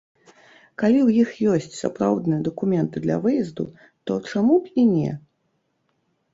[0.83, 3.63] Калі ў іх ёсць сапраўдныя дакументы для выезду,
[4.09, 5.11] то чаму б і не?